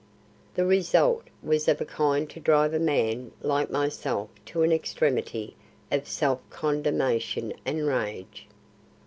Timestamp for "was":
1.43-1.67